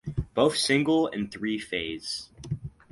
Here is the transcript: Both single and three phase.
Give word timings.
Both 0.33 0.57
single 0.57 1.05
and 1.05 1.31
three 1.31 1.59
phase. 1.59 2.31